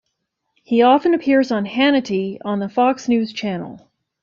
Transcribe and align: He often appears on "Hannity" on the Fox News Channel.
He 0.63 0.81
often 0.81 1.13
appears 1.13 1.51
on 1.51 1.65
"Hannity" 1.67 2.39
on 2.43 2.57
the 2.57 2.69
Fox 2.69 3.07
News 3.07 3.31
Channel. 3.31 3.87